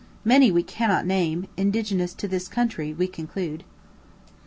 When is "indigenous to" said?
1.57-2.27